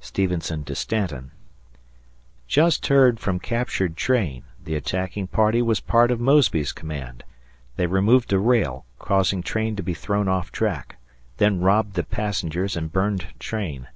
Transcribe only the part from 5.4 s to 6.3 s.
was part of